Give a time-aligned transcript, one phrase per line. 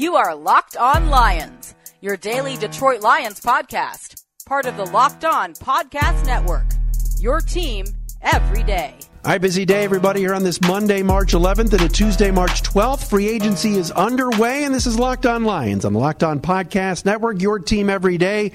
[0.00, 5.52] You are Locked On Lions, your daily Detroit Lions podcast, part of the Locked On
[5.52, 6.64] Podcast Network.
[7.18, 7.84] Your team
[8.22, 8.94] every day.
[9.26, 13.10] Right, busy day, everybody, here on this Monday, March 11th, and a Tuesday, March 12th.
[13.10, 17.04] Free agency is underway, and this is Locked On Lions on the Locked On Podcast
[17.04, 18.52] Network, your team every day.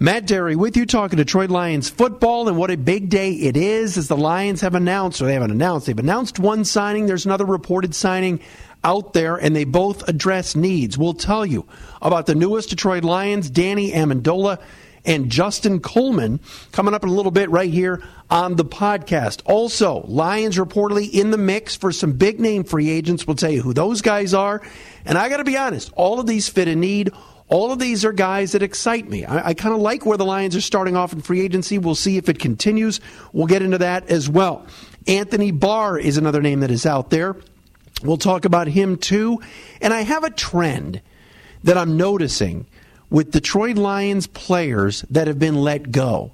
[0.00, 3.96] Matt Dery with you talking Detroit Lions football, and what a big day it is
[3.96, 7.06] as the Lions have announced, or they haven't announced, they've announced one signing.
[7.06, 8.40] There's another reported signing
[8.82, 10.96] out there, and they both address needs.
[10.96, 11.66] We'll tell you
[12.00, 14.60] about the newest Detroit Lions, Danny Amendola
[15.04, 16.40] and Justin Coleman,
[16.72, 19.42] coming up in a little bit right here on the podcast.
[19.44, 23.26] Also, Lions reportedly in the mix for some big name free agents.
[23.26, 24.62] We'll tell you who those guys are.
[25.04, 27.10] And I got to be honest, all of these fit a need.
[27.48, 29.24] All of these are guys that excite me.
[29.24, 31.78] I, I kind of like where the Lions are starting off in free agency.
[31.78, 33.00] We'll see if it continues.
[33.32, 34.66] We'll get into that as well.
[35.06, 37.36] Anthony Barr is another name that is out there.
[38.02, 39.40] We'll talk about him too.
[39.80, 41.02] And I have a trend
[41.64, 42.66] that I'm noticing
[43.10, 46.32] with Detroit Lions players that have been let go.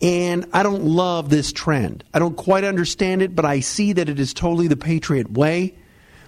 [0.00, 2.04] And I don't love this trend.
[2.14, 5.74] I don't quite understand it, but I see that it is totally the Patriot way.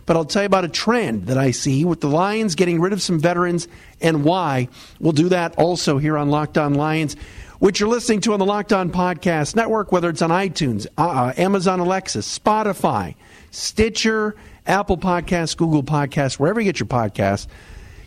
[0.07, 2.93] But I'll tell you about a trend that I see with the Lions getting rid
[2.93, 3.69] of some veterans
[4.01, 4.69] and why.
[4.99, 7.15] We'll do that also here on Locked On Lions,
[7.61, 11.09] which you're listening to on the Locked On Podcast Network, whether it's on iTunes, uh,
[11.09, 13.15] uh Amazon Alexa, Spotify,
[13.53, 14.35] Stitcher,
[14.67, 17.47] Apple Podcasts, Google Podcasts, wherever you get your podcasts.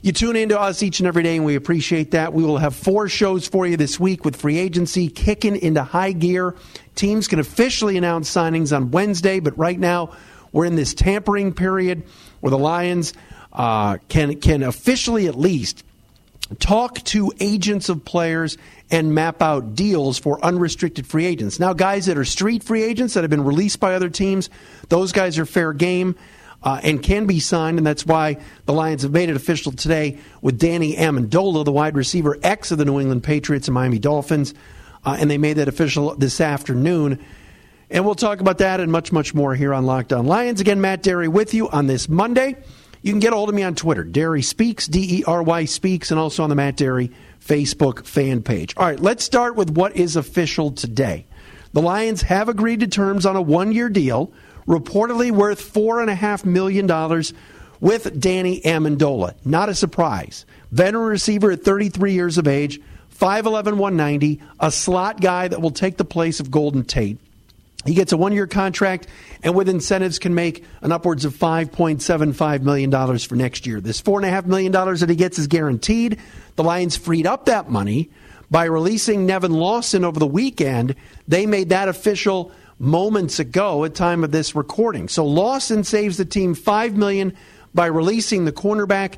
[0.02, 2.34] You tune in to us each and every day, and we appreciate that.
[2.34, 6.12] We will have four shows for you this week with free agency kicking into high
[6.12, 6.56] gear.
[6.96, 10.12] Teams can officially announce signings on Wednesday, but right now
[10.52, 12.04] we're in this tampering period
[12.42, 13.14] where the Lions
[13.54, 15.86] uh, can can officially at least
[16.60, 18.58] talk to agents of players
[18.92, 21.60] and map out deals for unrestricted free agents.
[21.60, 24.50] Now, guys that are street free agents that have been released by other teams,
[24.90, 26.16] those guys are fair game.
[26.64, 30.18] Uh, and can be signed, and that's why the Lions have made it official today
[30.42, 34.54] with Danny Amendola, the wide receiver ex of the New England Patriots and Miami Dolphins,
[35.06, 37.20] uh, and they made that official this afternoon.
[37.90, 40.62] And we'll talk about that and much, much more here on Locked On Lions.
[40.62, 42.56] Again, Matt Dery with you on this Monday.
[43.02, 45.66] You can get a hold of me on Twitter, Dery Speaks, D E R Y
[45.66, 47.12] Speaks, and also on the Matt Dery
[47.46, 48.74] Facebook fan page.
[48.78, 51.26] All right, let's start with what is official today.
[51.74, 54.32] The Lions have agreed to terms on a one year deal,
[54.68, 56.88] reportedly worth $4.5 million
[57.80, 59.36] with Danny Amendola.
[59.46, 60.46] Not a surprise.
[60.72, 62.80] Veteran receiver at 33 years of age,
[63.20, 67.18] 5'11, 190, a slot guy that will take the place of Golden Tate.
[67.86, 69.08] He gets a one year contract
[69.44, 73.82] and with incentives can make an upwards of $5.75 million for next year.
[73.82, 76.20] This $4.5 million that he gets is guaranteed.
[76.56, 78.10] The Lions freed up that money
[78.50, 80.96] by releasing Nevin Lawson over the weekend.
[81.28, 85.08] They made that official moments ago at time of this recording.
[85.08, 87.34] So Lawson saves the team 5 million
[87.74, 89.18] by releasing the cornerback.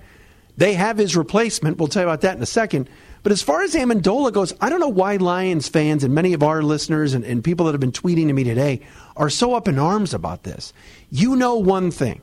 [0.57, 1.77] They have his replacement.
[1.77, 2.89] We'll tell you about that in a second.
[3.23, 6.43] But as far as Amendola goes, I don't know why Lions fans and many of
[6.43, 8.81] our listeners and, and people that have been tweeting to me today
[9.17, 10.73] are so up in arms about this.
[11.09, 12.21] You know one thing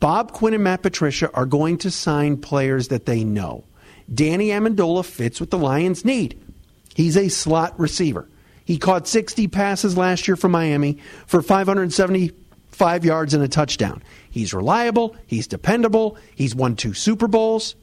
[0.00, 3.64] Bob Quinn and Matt Patricia are going to sign players that they know.
[4.12, 6.40] Danny Amendola fits what the Lions need.
[6.94, 8.26] He's a slot receiver.
[8.66, 14.02] He caught 60 passes last year for Miami for 575 yards and a touchdown.
[14.28, 17.76] He's reliable, he's dependable, he's won two Super Bowls,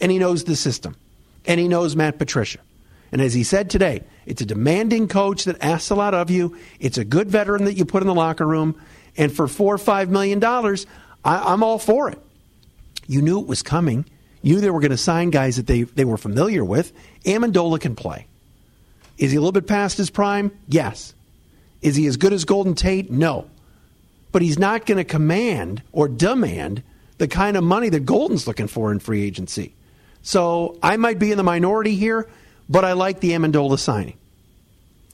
[0.00, 0.96] and he knows the system
[1.44, 2.60] and he knows Matt Patricia.
[3.12, 6.56] And as he said today, it's a demanding coach that asks a lot of you.
[6.78, 8.80] It's a good veteran that you put in the locker room.
[9.16, 10.86] And for four or five million dollars,
[11.24, 12.18] I'm all for it.
[13.08, 14.04] You knew it was coming.
[14.42, 16.92] You knew they were going to sign guys that they, they were familiar with.
[17.24, 18.26] Amendola can play.
[19.20, 20.50] Is he a little bit past his prime?
[20.66, 21.14] Yes.
[21.82, 23.10] Is he as good as Golden Tate?
[23.10, 23.48] No.
[24.32, 26.82] But he's not going to command or demand
[27.18, 29.74] the kind of money that Golden's looking for in free agency.
[30.22, 32.30] So I might be in the minority here,
[32.68, 34.16] but I like the Amendola signing.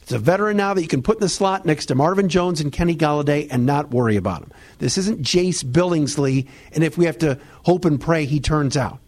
[0.03, 2.61] It's a veteran now that you can put in the slot next to Marvin Jones
[2.61, 4.53] and Kenny Golladay and not worry about him.
[4.79, 9.01] This isn't Jace Billingsley, and if we have to hope and pray he turns out.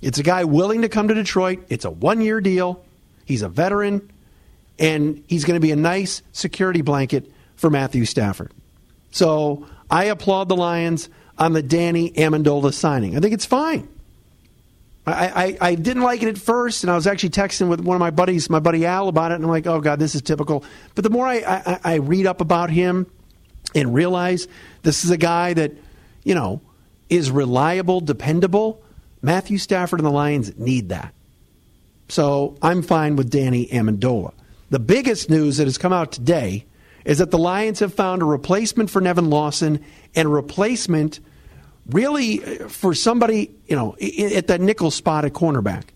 [0.00, 1.66] It's a guy willing to come to Detroit.
[1.68, 2.82] It's a one year deal.
[3.26, 4.10] He's a veteran,
[4.78, 8.52] and he's going to be a nice security blanket for Matthew Stafford.
[9.10, 11.08] So I applaud the Lions
[11.38, 13.16] on the Danny Amendola signing.
[13.16, 13.88] I think it's fine.
[15.06, 17.96] I, I, I, didn't like it at first, and I was actually texting with one
[17.96, 20.22] of my buddies, my buddy Al, about it, and I'm like, oh, God, this is
[20.22, 20.64] typical.
[20.94, 23.10] But the more I, I, I read up about him
[23.74, 24.46] and realize
[24.82, 25.72] this is a guy that,
[26.22, 26.60] you know,
[27.08, 28.80] is reliable, dependable,
[29.22, 31.12] Matthew Stafford and the Lions need that.
[32.08, 34.32] So I'm fine with Danny Amendola.
[34.72, 36.64] The biggest news that has come out today
[37.04, 39.84] is that the Lions have found a replacement for Nevin Lawson
[40.14, 41.20] and a replacement
[41.90, 43.94] really uh, for somebody, you know,
[44.34, 45.88] at that nickel spot at cornerback.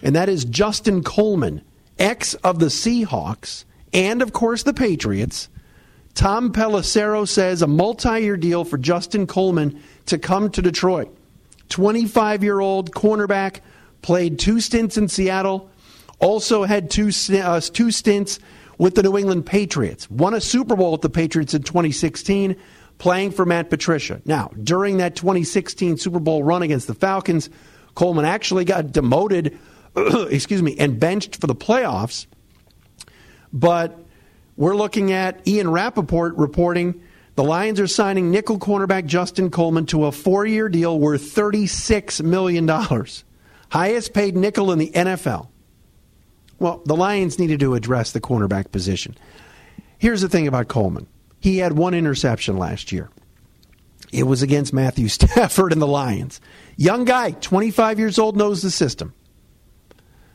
[0.00, 1.60] And that is Justin Coleman,
[1.98, 5.50] ex of the Seahawks and, of course, the Patriots.
[6.14, 11.14] Tom Pelissero says a multi year deal for Justin Coleman to come to Detroit.
[11.68, 13.60] 25 year old cornerback,
[14.00, 15.70] played two stints in Seattle,
[16.18, 18.38] also had two, uh, two stints
[18.78, 22.56] with the New England Patriots, won a Super Bowl with the Patriots in 2016
[22.98, 24.20] playing for Matt Patricia.
[24.24, 27.50] Now, during that 2016 Super Bowl run against the Falcons,
[27.94, 29.58] Coleman actually got demoted,
[29.96, 32.26] excuse me, and benched for the playoffs.
[33.52, 33.98] But
[34.56, 37.02] we're looking at Ian Rapoport reporting
[37.36, 42.22] the Lions are signing nickel cornerback Justin Coleman to a four year deal worth $36
[42.22, 42.66] million,
[43.70, 45.48] highest paid nickel in the NFL.
[46.58, 49.16] Well, the Lions needed to address the cornerback position.
[49.98, 51.06] Here's the thing about Coleman
[51.40, 53.10] he had one interception last year.
[54.12, 56.40] It was against Matthew Stafford and the Lions.
[56.76, 59.14] Young guy, 25 years old, knows the system.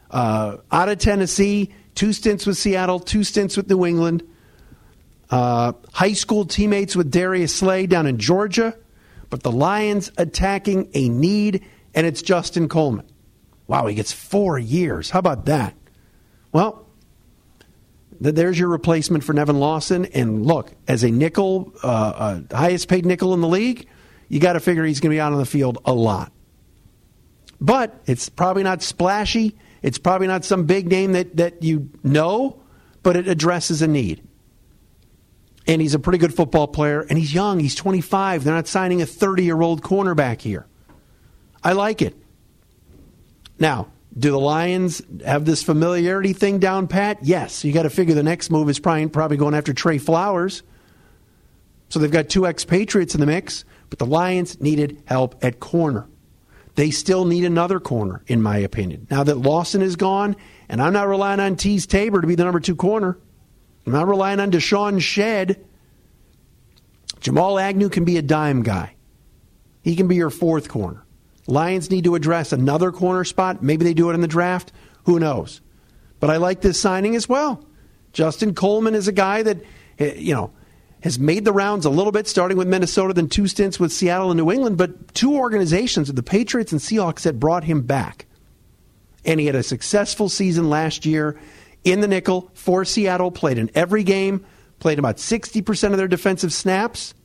[0.09, 4.27] Uh, out of Tennessee, two stints with Seattle, two stints with New England.
[5.29, 8.77] Uh, high school teammates with Darius Slay down in Georgia.
[9.29, 11.63] But the Lions attacking a need,
[11.95, 13.09] and it's Justin Coleman.
[13.67, 15.09] Wow, he gets four years.
[15.09, 15.73] How about that?
[16.51, 16.87] Well,
[18.19, 20.05] there's your replacement for Nevin Lawson.
[20.05, 23.87] And look, as a nickel, uh, uh, highest paid nickel in the league,
[24.27, 26.31] you got to figure he's going to be out on the field a lot.
[27.59, 29.57] But it's probably not splashy.
[29.81, 32.61] It's probably not some big name that, that you know,
[33.03, 34.23] but it addresses a need.
[35.67, 37.59] And he's a pretty good football player, and he's young.
[37.59, 38.43] He's 25.
[38.43, 40.67] They're not signing a 30 year old cornerback here.
[41.63, 42.15] I like it.
[43.59, 47.19] Now, do the Lions have this familiarity thing down pat?
[47.21, 47.63] Yes.
[47.63, 50.63] You got to figure the next move is probably, probably going after Trey Flowers.
[51.89, 56.07] So they've got two expatriates in the mix, but the Lions needed help at corner.
[56.75, 59.07] They still need another corner, in my opinion.
[59.11, 60.35] Now that Lawson is gone,
[60.69, 63.17] and I'm not relying on Teez Tabor to be the number two corner,
[63.85, 65.63] I'm not relying on DeShawn Shead.
[67.19, 68.95] Jamal Agnew can be a dime guy.
[69.83, 71.03] He can be your fourth corner.
[71.47, 73.63] Lions need to address another corner spot.
[73.63, 74.71] Maybe they do it in the draft.
[75.05, 75.61] Who knows?
[76.19, 77.65] But I like this signing as well.
[78.13, 79.57] Justin Coleman is a guy that,
[79.99, 80.51] eh, you know,
[81.01, 84.29] has made the rounds a little bit, starting with Minnesota, then two stints with Seattle
[84.29, 84.77] and New England.
[84.77, 88.27] But two organizations, the Patriots and Seahawks, that brought him back.
[89.25, 91.39] And he had a successful season last year
[91.83, 94.45] in the nickel for Seattle, played in every game,
[94.79, 97.15] played about 60% of their defensive snaps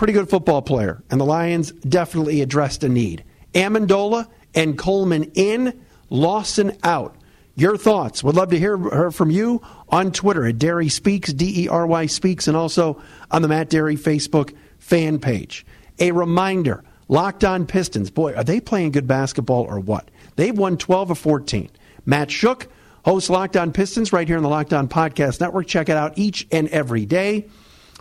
[0.00, 3.22] pretty good football player, and the Lions definitely addressed a need.
[3.52, 7.14] Amendola and Coleman in, Lawson out.
[7.54, 8.24] Your thoughts?
[8.24, 9.60] Would love to hear, hear from you
[9.90, 13.68] on Twitter at Dery Speaks, D E R Y Speaks, and also on the Matt
[13.68, 15.66] Dery Facebook fan page.
[15.98, 18.10] A reminder Locked On Pistons.
[18.10, 20.10] Boy, are they playing good basketball or what?
[20.36, 21.68] They've won 12 of 14.
[22.06, 22.68] Matt Shook
[23.04, 25.66] hosts Locked On Pistons right here on the Locked On Podcast Network.
[25.66, 27.48] Check it out each and every day.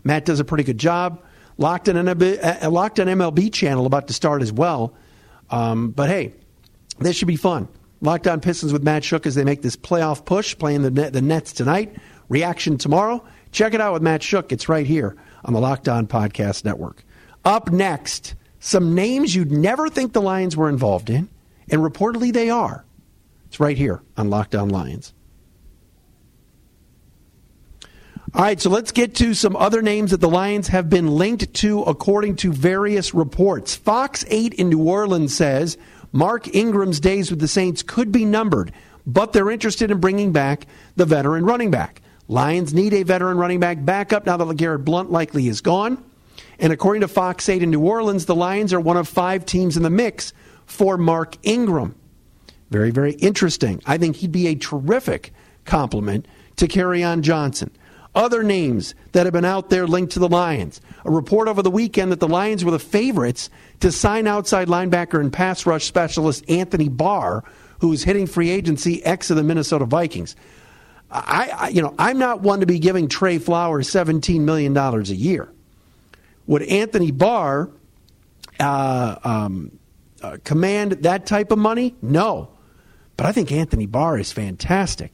[0.05, 1.23] Matt does a pretty good job.
[1.59, 4.93] Locked on, MLB, uh, Locked on MLB channel about to start as well.
[5.49, 6.33] Um, but hey,
[6.99, 7.67] this should be fun.
[7.99, 11.21] Locked on Pistons with Matt Shook as they make this playoff push, playing the, the
[11.21, 11.93] Nets tonight.
[12.29, 13.21] Reaction tomorrow.
[13.51, 14.53] Check it out with Matt Shook.
[14.53, 17.03] It's right here on the Locked On Podcast Network.
[17.43, 21.27] Up next, some names you'd never think the Lions were involved in,
[21.69, 22.85] and reportedly they are.
[23.47, 25.13] It's right here on Locked On Lions.
[28.31, 31.51] All right, so let's get to some other names that the Lions have been linked
[31.55, 33.75] to according to various reports.
[33.75, 35.79] Fox 8 in New Orleans says
[36.11, 38.71] Mark Ingram's days with the Saints could be numbered,
[39.07, 42.03] but they're interested in bringing back the veteran running back.
[42.27, 46.03] Lions need a veteran running back backup now that LeGarrette Blunt likely is gone.
[46.59, 49.75] And according to Fox 8 in New Orleans, the Lions are one of five teams
[49.75, 50.33] in the mix
[50.67, 51.95] for Mark Ingram.
[52.69, 53.81] Very, very interesting.
[53.87, 55.33] I think he'd be a terrific
[55.65, 57.71] complement to Kerryon Johnson.
[58.19, 60.81] Other names that have been out there linked to the Lions.
[61.05, 63.49] A report over the weekend that the Lions were the favorites
[63.79, 67.45] to sign outside linebacker and pass rush specialist Anthony Barr,
[67.79, 70.35] who's hitting free agency ex of the Minnesota Vikings.
[71.09, 75.01] I, I, you know, I'm not one to be giving Trey Flowers $17 million a
[75.03, 75.49] year.
[76.45, 77.69] Would Anthony Barr
[78.59, 79.79] uh, um,
[80.21, 81.95] uh, command that type of money?
[82.01, 82.49] No.
[83.15, 85.13] But I think Anthony Barr is fantastic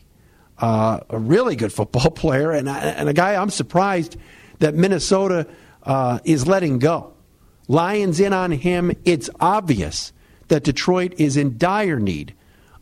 [0.60, 4.18] uh, a really good football player, and, and a guy I'm surprised
[4.60, 5.48] that Minnesota
[5.84, 7.14] uh, is letting go.
[7.68, 8.92] Lions in on him.
[9.06, 10.14] It's obvious
[10.48, 12.34] that Detroit is in dire need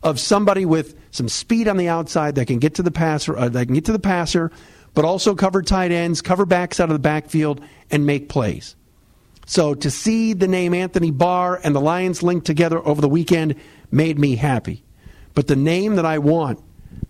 [0.02, 3.48] of somebody with some speed on the outside that can get to the passer, uh,
[3.48, 4.50] that can get to the passer,
[4.92, 8.76] but also cover tight ends, cover backs out of the backfield, and make plays.
[9.46, 13.56] So to see the name Anthony Barr and the Lions linked together over the weekend
[13.90, 14.82] made me happy.
[15.34, 16.60] But the name that I want,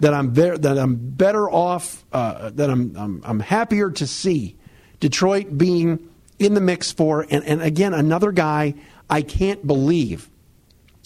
[0.01, 4.57] that I'm ver- that I'm better off, uh, that I'm, I'm I'm happier to see
[5.01, 8.75] Detroit being in the mix for, and, and again another guy
[9.09, 10.31] I can't believe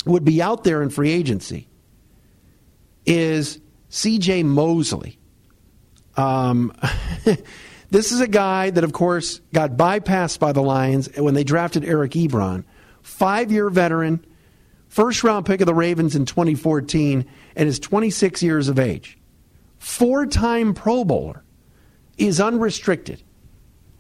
[0.07, 1.69] would be out there in free agency
[3.05, 3.59] is
[3.89, 4.43] C.J.
[4.43, 5.19] Mosley.
[6.17, 6.73] Um,
[7.91, 11.85] this is a guy that, of course, got bypassed by the Lions when they drafted
[11.85, 12.65] Eric Ebron,
[13.03, 14.25] five year veteran,
[14.89, 17.25] first round pick of the Ravens in 2014,
[17.57, 19.19] and is 26 years of age.
[19.79, 21.45] Four time Pro Bowler
[22.17, 23.23] is unrestricted,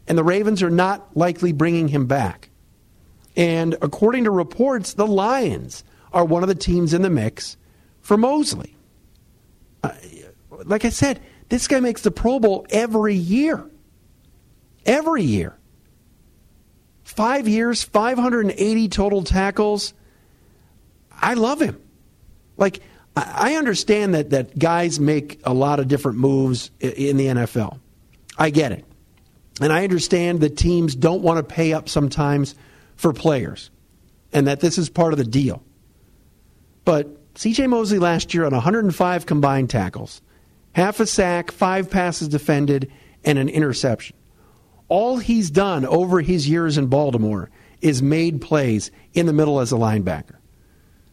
[0.06, 2.50] and the Ravens are not likely bringing him back.
[3.36, 7.56] And according to reports, the Lions are one of the teams in the mix
[8.00, 8.76] for Mosley.
[9.84, 9.92] Uh,
[10.64, 13.64] like I said, this guy makes the Pro Bowl every year.
[14.84, 15.56] Every year.
[17.04, 19.94] Five years, 580 total tackles.
[21.20, 21.80] I love him.
[22.56, 22.80] Like,
[23.16, 27.80] I understand that, that guys make a lot of different moves in the NFL.
[28.36, 28.84] I get it.
[29.60, 32.54] And I understand that teams don't want to pay up sometimes
[32.96, 33.70] for players
[34.32, 35.62] and that this is part of the deal.
[36.84, 40.22] But CJ Mosley last year on 105 combined tackles,
[40.72, 42.90] half a sack, five passes defended,
[43.24, 44.16] and an interception.
[44.88, 49.72] All he's done over his years in Baltimore is made plays in the middle as
[49.72, 50.36] a linebacker.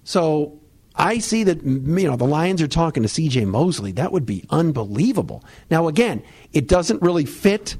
[0.05, 0.61] So
[0.95, 3.91] I see that you know the Lions are talking to CJ Mosley.
[3.91, 5.43] That would be unbelievable.
[5.69, 7.75] Now again, it doesn't really fit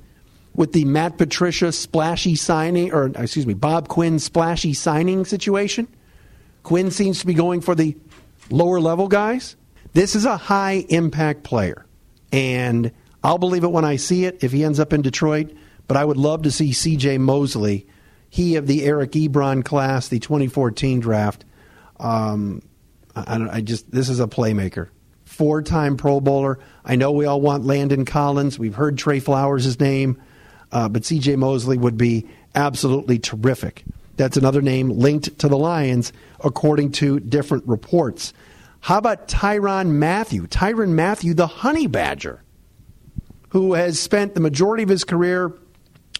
[0.53, 5.87] with the Matt Patricia splashy signing or excuse me, Bob Quinn splashy signing situation.
[6.63, 7.95] Quinn seems to be going for the
[8.49, 9.55] lower level guys.
[9.93, 11.85] This is a high impact player.
[12.31, 12.91] And
[13.23, 15.51] I'll believe it when I see it if he ends up in Detroit.
[15.87, 17.85] But I would love to see CJ Mosley,
[18.29, 21.45] he of the Eric Ebron class, the 2014 draft.
[21.99, 22.61] Um,
[23.15, 24.89] I, I just this is a playmaker,
[25.25, 26.59] four time Pro Bowler.
[26.83, 28.59] I know we all want Landon Collins.
[28.59, 30.21] We've heard Trey Flowers' name,
[30.71, 31.37] uh, but C.J.
[31.37, 33.83] Mosley would be absolutely terrific.
[34.17, 38.33] That's another name linked to the Lions, according to different reports.
[38.79, 40.47] How about Tyrann Mathieu?
[40.47, 42.41] Tyrann Mathieu, the Honey Badger,
[43.49, 45.51] who has spent the majority of his career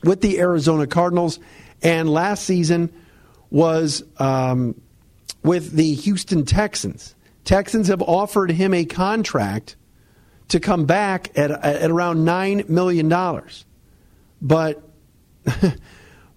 [0.04, 1.40] with the Arizona Cardinals,
[1.82, 2.92] and last season
[3.50, 4.82] was um,
[5.46, 7.16] with the Houston Texans.
[7.44, 9.76] Texans have offered him a contract
[10.48, 13.10] to come back at, at around $9 million.
[14.42, 14.84] But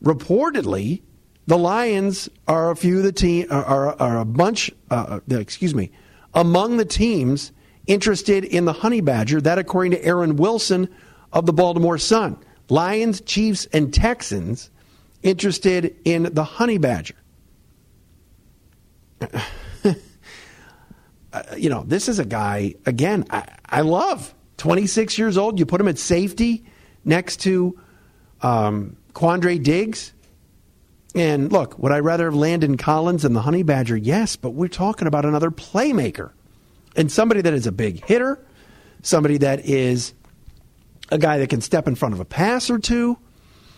[0.02, 1.02] reportedly,
[1.46, 4.70] the Lions are a few of the team are, are a bunch.
[4.90, 5.90] Uh, uh, excuse me,
[6.34, 7.52] among the teams
[7.86, 9.40] interested in the Honey Badger.
[9.40, 10.88] That, according to Aaron Wilson
[11.32, 12.36] of the Baltimore Sun,
[12.68, 14.70] Lions, Chiefs, and Texans
[15.22, 17.14] interested in the Honey Badger.
[21.30, 23.22] Uh, you know, this is a guy again.
[23.28, 24.34] I, I, love.
[24.56, 25.58] Twenty six years old.
[25.58, 26.64] You put him at safety
[27.04, 27.78] next to
[28.40, 30.14] um, Quandre Diggs
[31.14, 33.96] and look, would I rather have Landon Collins than the Honey Badger?
[33.96, 36.32] Yes, but we're talking about another playmaker
[36.96, 38.38] and somebody that is a big hitter,
[39.02, 40.14] somebody that is
[41.10, 43.18] a guy that can step in front of a pass or two.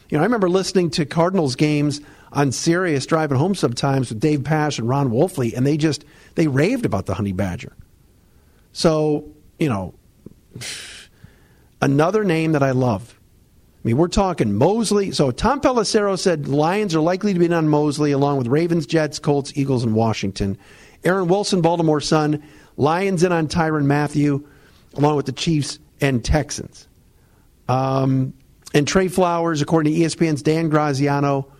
[0.08, 2.00] You know, I remember listening to Cardinals games
[2.32, 6.46] on Sirius driving home sometimes with Dave Pasch and Ron Wolfley, and they just they
[6.46, 7.76] raved about the Honey Badger.
[8.72, 9.94] So, you know,
[11.80, 13.20] another name that I love
[13.82, 15.10] I mean, we're talking Mosley.
[15.10, 19.18] So Tom Pelissero said Lions are likely to be on Mosley, along with Ravens, Jets,
[19.18, 20.58] Colts, Eagles, and Washington.
[21.02, 22.42] Aaron Wilson, Baltimore Sun.
[22.76, 24.46] Lions in on Tyrann Mathieu,
[24.94, 26.88] along with the Chiefs and Texans.
[27.68, 28.34] Um,
[28.74, 31.50] and Trey Flowers, according to ESPN's Dan Graziano,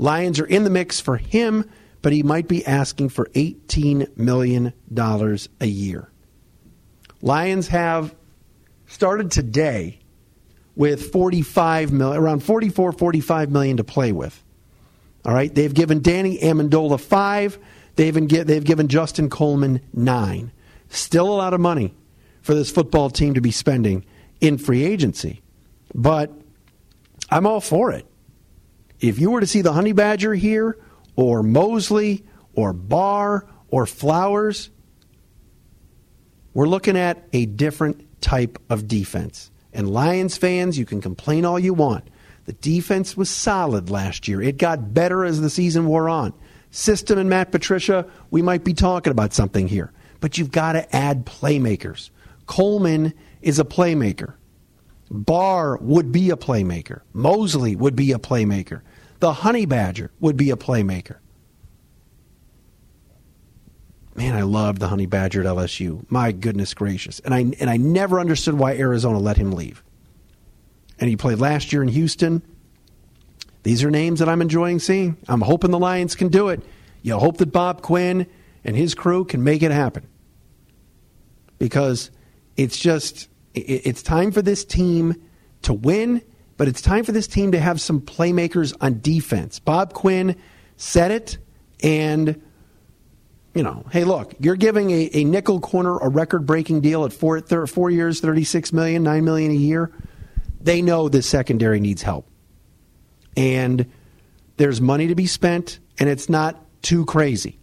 [0.00, 1.68] Lions are in the mix for him,
[2.00, 4.72] but he might be asking for $18 million
[5.60, 6.10] a year.
[7.20, 8.14] Lions have
[8.86, 9.98] started today
[10.74, 14.42] with 45 million, around 44, 45 million to play with.
[15.26, 17.58] All right, they've given Danny Amendola five.
[17.96, 20.50] They've, they've given Justin Coleman nine.
[20.88, 21.94] Still a lot of money
[22.40, 24.06] for this football team to be spending
[24.40, 25.42] in free agency,
[25.94, 26.32] but
[27.28, 28.06] I'm all for it.
[29.00, 30.78] If you were to see the Honey Badger here,
[31.16, 34.70] or Mosley, or Barr, or Flowers,
[36.52, 39.50] we're looking at a different type of defense.
[39.72, 42.08] And Lions fans, you can complain all you want.
[42.46, 44.42] The defense was solid last year.
[44.42, 46.32] It got better as the season wore on.
[46.72, 49.92] System and Matt Patricia, we might be talking about something here.
[50.20, 52.10] But you've got to add playmakers.
[52.46, 54.34] Coleman is a playmaker.
[55.10, 57.02] Barr would be a playmaker.
[57.12, 58.82] Mosley would be a playmaker.
[59.20, 61.16] The honey badger would be a playmaker.
[64.16, 66.04] Man, I loved the honey badger at LSU.
[66.10, 67.20] My goodness gracious.
[67.20, 69.82] And I and I never understood why Arizona let him leave.
[70.98, 72.42] And he played last year in Houston.
[73.62, 75.16] These are names that I'm enjoying seeing.
[75.28, 76.62] I'm hoping the Lions can do it.
[77.02, 78.26] You hope that Bob Quinn
[78.64, 80.06] and his crew can make it happen.
[81.58, 82.10] Because
[82.56, 85.14] it's just it's time for this team
[85.62, 86.22] to win,
[86.60, 89.58] but it's time for this team to have some playmakers on defense.
[89.58, 90.36] Bob Quinn
[90.76, 91.38] said it,
[91.82, 92.38] and
[93.54, 97.14] you know, hey, look, you're giving a, a nickel corner a record breaking deal at
[97.14, 99.90] four, thir- four years, $36 million, 9 million a year.
[100.60, 102.28] They know the secondary needs help.
[103.38, 103.90] And
[104.58, 107.58] there's money to be spent, and it's not too crazy.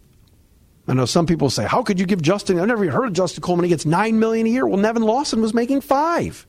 [0.88, 3.12] I know some people say, "How could you give Justin?" I've never even heard of
[3.12, 3.62] Justin Coleman.
[3.62, 4.66] He gets nine million a year.
[4.66, 6.47] Well, Nevin Lawson was making five,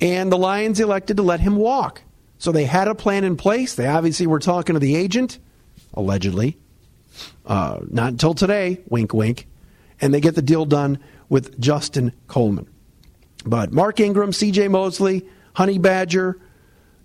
[0.00, 2.02] and the Lions elected to let him walk.
[2.38, 3.74] So they had a plan in place.
[3.74, 5.38] They obviously were talking to the agent,
[5.94, 6.58] allegedly.
[7.46, 9.48] Uh, not until today, wink, wink,
[10.00, 10.98] and they get the deal done
[11.28, 12.68] with Justin Coleman.
[13.44, 14.68] But Mark Ingram, C.J.
[14.68, 16.38] Mosley, Honey Badger,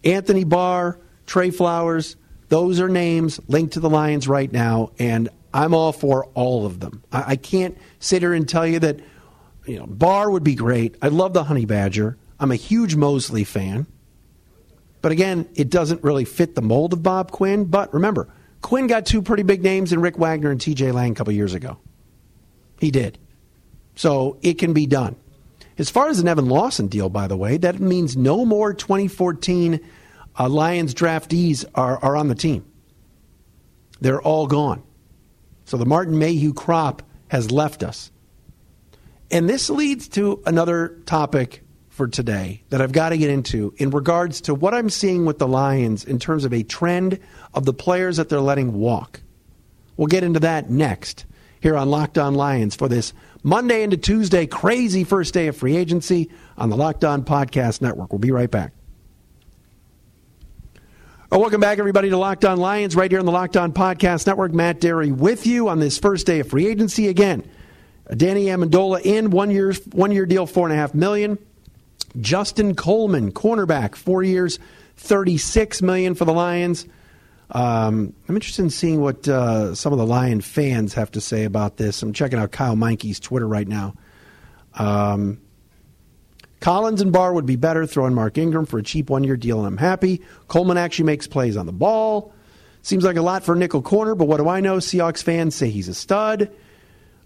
[0.03, 2.17] Anthony Barr, Trey Flowers,
[2.49, 6.81] those are names linked to the Lions right now, and I'm all for all of
[6.81, 7.01] them.
[7.11, 8.99] I, I can't sit here and tell you that
[9.65, 10.95] you know Barr would be great.
[11.01, 12.17] I love the Honey Badger.
[12.41, 13.85] I'm a huge Mosley fan.
[15.01, 17.65] But again, it doesn't really fit the mold of Bob Quinn.
[17.65, 18.27] But remember,
[18.61, 21.53] Quinn got two pretty big names in Rick Wagner and TJ Lang a couple years
[21.53, 21.77] ago.
[22.79, 23.19] He did.
[23.95, 25.15] So it can be done.
[25.77, 29.79] As far as the Nevin Lawson deal, by the way, that means no more 2014
[30.39, 32.65] uh, Lions draftees are, are on the team.
[33.99, 34.81] They're all gone.
[35.65, 38.11] So the Martin Mayhew crop has left us.
[39.29, 43.91] And this leads to another topic for today that I've got to get into in
[43.91, 47.19] regards to what I'm seeing with the Lions in terms of a trend
[47.53, 49.21] of the players that they're letting walk.
[49.97, 51.25] We'll get into that next
[51.59, 55.75] here on Locked On Lions for this Monday into Tuesday crazy first day of free
[55.75, 58.11] agency on the Locked On Podcast Network.
[58.11, 58.71] We'll be right back.
[61.29, 64.27] Oh, welcome back, everybody, to Locked On Lions, right here on the Locked On Podcast
[64.27, 64.53] Network.
[64.53, 67.07] Matt Dery with you on this first day of free agency.
[67.07, 67.43] Again,
[68.15, 71.37] Danny Amendola in one year, one year deal, four and a half million.
[72.19, 74.59] Justin Coleman, cornerback, four years,
[74.97, 76.85] thirty-six million for the Lions.
[77.51, 81.43] Um, I'm interested in seeing what uh, some of the Lion fans have to say
[81.43, 82.01] about this.
[82.01, 83.93] I'm checking out Kyle Meinke's Twitter right now.
[84.75, 85.41] Um,
[86.61, 89.57] Collins and Barr would be better throwing Mark Ingram for a cheap one year deal,
[89.57, 90.21] and I'm happy.
[90.47, 92.33] Coleman actually makes plays on the ball.
[92.83, 94.77] Seems like a lot for a nickel corner, but what do I know?
[94.77, 96.51] Seahawks fans say he's a stud.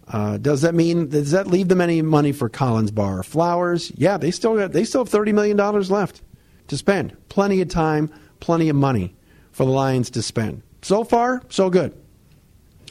[0.08, 3.92] Uh, does that mean does that leave them any money for Collins, Barr or Flowers?
[3.96, 6.22] Yeah, they still got they still have thirty million dollars left
[6.68, 7.16] to spend.
[7.30, 9.16] Plenty of time, plenty of money
[9.52, 10.62] for the Lions to spend.
[10.84, 11.94] So far, so good.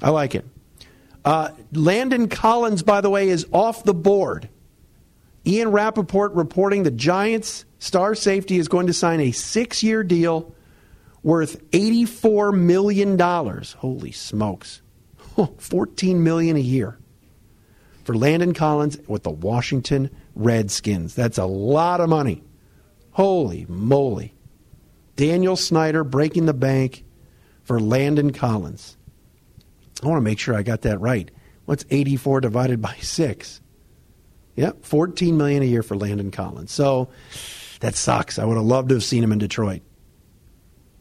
[0.02, 0.44] I like it.
[1.24, 4.48] Uh, Landon Collins, by the way, is off the board.
[5.46, 10.54] Ian Rapoport reporting the Giants star safety is going to sign a six year deal
[11.22, 13.18] worth $84 million.
[13.18, 14.82] Holy smokes.
[15.58, 16.98] 14 million a year
[18.04, 21.14] for Landon Collins with the Washington Redskins.
[21.14, 22.42] That's a lot of money.
[23.12, 24.34] Holy moly.
[25.16, 27.04] Daniel Snyder breaking the bank
[27.62, 28.96] for Landon Collins.
[30.02, 31.30] I want to make sure I got that right.
[31.64, 33.60] What's 84 divided by 6?
[34.56, 36.70] Yep, 14 million a year for Landon Collins.
[36.70, 37.08] So
[37.80, 38.38] that sucks.
[38.38, 39.82] I would have loved to have seen him in Detroit.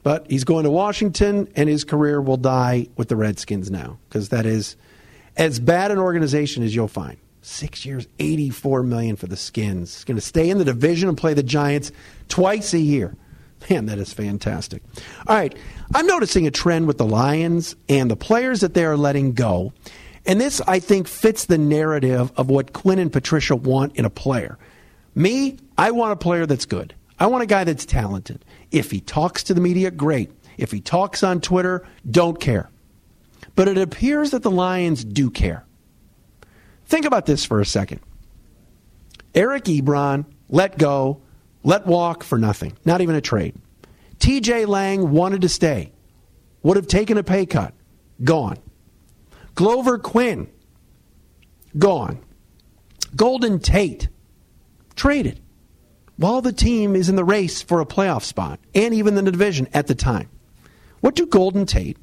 [0.03, 4.29] But he's going to Washington, and his career will die with the Redskins now because
[4.29, 4.75] that is
[5.37, 7.17] as bad an organization as you'll find.
[7.41, 9.93] Six years, 84 million for the Skins.
[9.95, 11.91] He's going to stay in the division and play the Giants
[12.29, 13.15] twice a year.
[13.69, 14.81] Man, that is fantastic.
[15.27, 15.57] All right,
[15.93, 19.73] I'm noticing a trend with the Lions and the players that they are letting go
[20.25, 24.09] and this, I think, fits the narrative of what Quinn and Patricia want in a
[24.09, 24.57] player.
[25.15, 26.95] Me, I want a player that's good.
[27.19, 28.43] I want a guy that's talented.
[28.71, 30.31] If he talks to the media, great.
[30.57, 32.69] If he talks on Twitter, don't care.
[33.55, 35.65] But it appears that the Lions do care.
[36.85, 38.01] Think about this for a second.
[39.35, 41.21] Eric Ebron let go,
[41.63, 43.55] let walk for nothing, not even a trade.
[44.19, 45.91] TJ Lang wanted to stay,
[46.61, 47.73] would have taken a pay cut,
[48.23, 48.57] gone.
[49.55, 50.47] Glover Quin,
[51.77, 52.23] gone.
[53.15, 54.09] Golden Tate,
[54.95, 55.39] traded.
[56.17, 59.67] While the team is in the race for a playoff spot and even the division
[59.73, 60.29] at the time.
[61.01, 61.97] What do Golden Tate,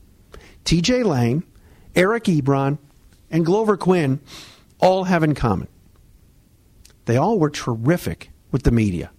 [0.64, 1.44] TJ Lang,
[1.94, 2.78] Eric Ebron,
[3.30, 4.20] and Glover Quin
[4.78, 5.68] all have in common?
[7.06, 9.10] They all were terrific with the media.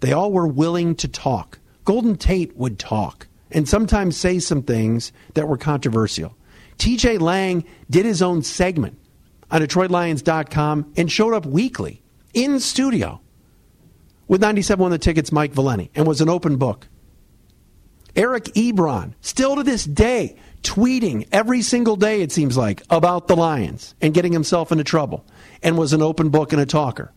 [0.00, 5.12] They all were willing to talk, Golden Tate would talk and sometimes say some things
[5.34, 6.36] that were controversial.
[6.78, 8.98] TJ Lang did his own segment
[9.50, 12.02] on DetroitLions.com and showed up weekly
[12.34, 13.20] in studio
[14.26, 16.88] with 97 won the tickets Mike Valenti and was an open book.
[18.14, 23.36] Eric Ebron, still to this day, tweeting every single day, it seems like, about the
[23.36, 25.24] Lions and getting himself into trouble
[25.62, 27.12] and was an open book and a talker.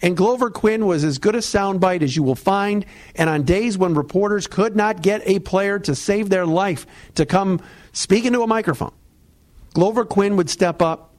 [0.00, 2.86] And Glover Quin was as good a soundbite as you will find.
[3.16, 7.26] And on days when reporters could not get a player to save their life to
[7.26, 7.60] come
[7.92, 8.92] speak into a microphone,
[9.74, 11.14] Glover Quin would step up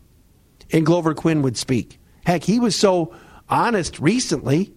[0.71, 1.99] and Glover Quin would speak.
[2.25, 3.13] Heck, he was so
[3.49, 4.71] honest recently,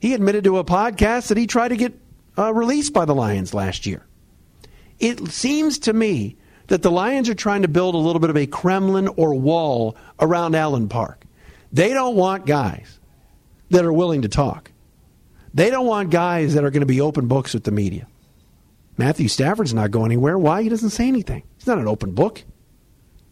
[0.00, 1.98] he admitted to a podcast that he tried to get
[2.38, 4.06] uh, released by the Lions last year.
[4.98, 6.36] It seems to me
[6.68, 9.96] that the Lions are trying to build a little bit of a Kremlin or wall
[10.20, 11.24] around Allen Park.
[11.72, 12.98] They don't want guys
[13.70, 14.70] that are willing to talk.
[15.54, 18.06] They don't want guys that are going to be open books with the media.
[18.96, 20.38] Matthew Stafford's not going anywhere.
[20.38, 20.62] Why?
[20.62, 21.42] He doesn't say anything.
[21.56, 22.44] He's not an open book.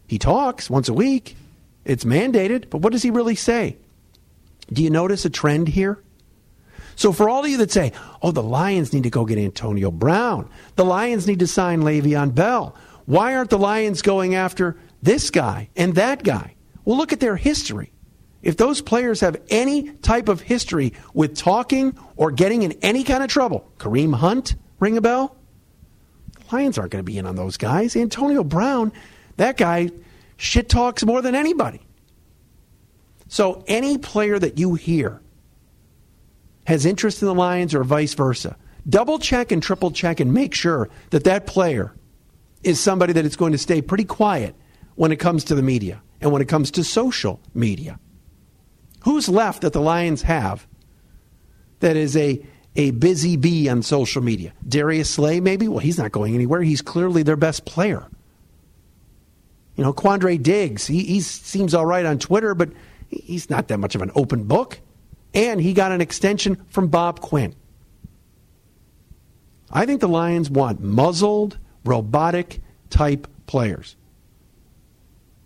[0.07, 1.35] He talks once a week.
[1.85, 3.77] It's mandated, but what does he really say?
[4.71, 6.03] Do you notice a trend here?
[6.95, 9.91] So for all of you that say, oh, the Lions need to go get Antonio
[9.91, 12.75] Brown, the Lions need to sign Le'Veon Bell,
[13.05, 16.55] why aren't the Lions going after this guy and that guy?
[16.85, 17.91] Well, look at their history.
[18.41, 23.23] If those players have any type of history with talking or getting in any kind
[23.23, 25.35] of trouble, Kareem Hunt, ring a bell?
[26.33, 27.95] The Lions aren't going to be in on those guys.
[27.95, 28.91] Antonio Brown,
[29.37, 29.89] that guy
[30.37, 31.81] shit talks more than anybody.
[33.27, 35.21] So any player that you hear
[36.67, 38.55] has interest in the Lions or vice versa,
[38.87, 41.93] double check and triple check and make sure that that player
[42.63, 44.55] is somebody that is going to stay pretty quiet
[44.95, 47.99] when it comes to the media and when it comes to social media.
[49.03, 50.67] Who's left that the Lions have
[51.79, 52.45] that is a,
[52.75, 54.53] a busy bee on social media?
[54.67, 55.67] Darius Slay, maybe?
[55.67, 56.61] Well, he's not going anywhere.
[56.61, 58.07] He's clearly their best player.
[59.75, 62.69] You know, Quandre Diggs, he, he seems all right on Twitter, but
[63.09, 64.79] he's not that much of an open book.
[65.33, 67.55] And he got an extension from Bob Quinn.
[69.71, 73.95] I think the Lions want muzzled, robotic type players.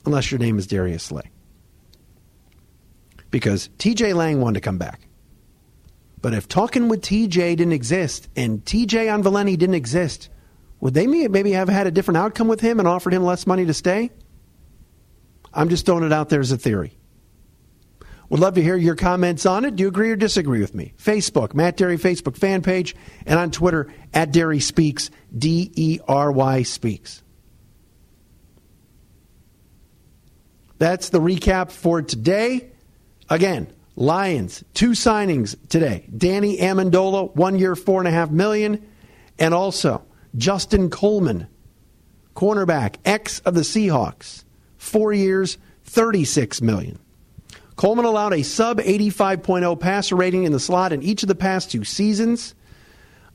[0.06, 1.32] Unless your name is Darius Slay
[3.36, 5.10] because TJ Lang wanted to come back.
[6.22, 10.30] But if talking with TJ didn't exist and TJ on Valenti didn't exist,
[10.80, 13.66] would they maybe have had a different outcome with him and offered him less money
[13.66, 14.10] to stay?
[15.54, 16.98] I'm just throwing it out there as a theory.
[18.30, 19.76] Would love to hear your comments on it.
[19.76, 20.94] Do you agree or disagree with me?
[20.98, 26.32] Facebook, Matt Dery Facebook fan page, and on Twitter, at Dery Speaks, D E R
[26.32, 27.22] Y Speaks.
[30.78, 32.72] That's the recap for today.
[33.30, 36.06] Again, Lions, two signings today.
[36.16, 38.86] Danny Amendola, one year, four and a half million.
[39.40, 40.04] And also
[40.36, 41.48] Justin Coleman,
[42.36, 44.44] cornerback, ex of the Seahawks,
[44.78, 47.00] four years, 36 million.
[47.76, 51.72] Coleman allowed a sub 85.0 passer rating in the slot in each of the past
[51.72, 52.56] two seasons.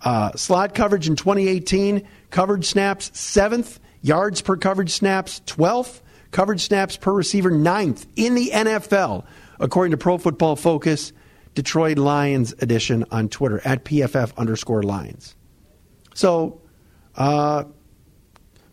[0.03, 6.00] Uh, slot coverage in 2018, coverage snaps seventh, yards per coverage snaps 12th,
[6.31, 9.24] coverage snaps per receiver ninth in the NFL
[9.61, 11.12] according to Pro Football Focus,
[11.55, 15.37] Detroit Lions edition on Twitter at PFF underscore Lions.
[16.14, 16.61] So,
[17.16, 17.64] uh,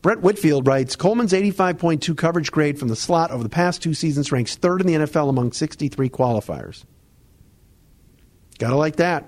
[0.08, 4.32] Brett Whitefield writes Coleman's 85.2 coverage grade from the slot over the past two seasons
[4.32, 6.86] ranks third in the NFL among 63 qualifiers.
[8.58, 9.26] Gotta like that.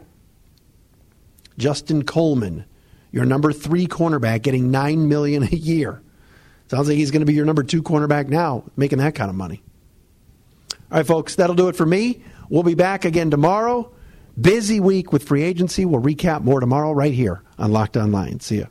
[1.57, 2.63] Justin Coleman,
[3.11, 6.01] your number three cornerback, getting nine million a year.
[6.69, 9.35] Sounds like he's going to be your number two cornerback now, making that kind of
[9.35, 9.61] money.
[10.71, 12.23] All right, folks, that'll do it for me.
[12.47, 13.91] We'll be back again tomorrow.
[14.39, 15.83] Busy week with free agency.
[15.83, 18.45] We'll recap more tomorrow right here on Locked On Lions.
[18.45, 18.69] See you.